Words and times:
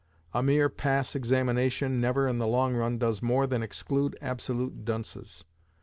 A 0.33 0.41
mere 0.41 0.67
pass 0.67 1.13
examination 1.13 2.01
never, 2.01 2.27
in 2.27 2.39
the 2.39 2.47
long 2.47 2.73
run, 2.73 2.97
does 2.97 3.21
more 3.21 3.45
than 3.45 3.61
exclude 3.61 4.17
absolute 4.19 4.83
dunces. 4.83 5.45